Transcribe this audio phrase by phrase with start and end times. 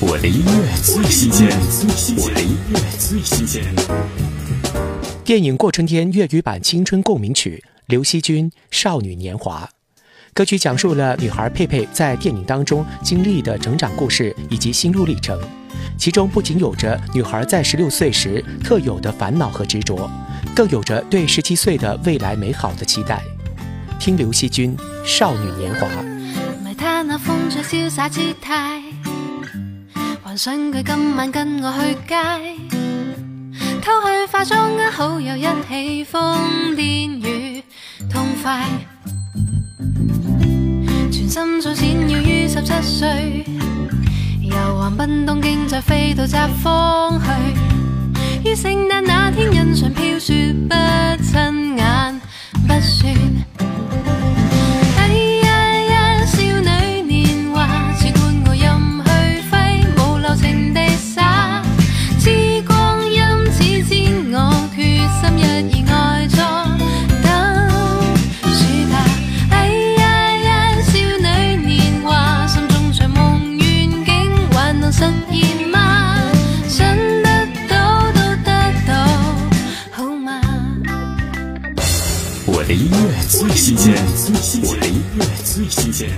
[0.00, 1.48] 我的音乐最新鲜，
[2.16, 3.64] 我的音乐最新鲜。
[5.24, 9.68] 电影《过春天》粤语版青春共鸣曲，刘惜君《少女年华》。
[10.32, 15.36] 歌曲讲述了女孩佩佩在电影当中经历的成长故事以及心路历程，
[15.98, 20.08] 其中不仅有着女孩在十六岁时特有的烦恼和执着，
[20.54, 23.20] 更有着对十七岁的未来美好的期待。
[23.98, 25.88] 听刘惜君《少女年华》。
[26.62, 28.80] 买他那风筝潇洒姿态
[30.38, 32.14] 想佢今晚跟我去街，
[33.82, 37.60] 偷去化妆跟好友一起疯癫与
[38.08, 38.64] 痛快，
[41.10, 43.44] 全心数钱要于十七岁，
[44.40, 49.17] 游横滨东京再飞到札幌去，于圣诞那
[82.58, 83.94] 我的音乐最新鲜，
[84.64, 86.10] 我的音乐最新鲜。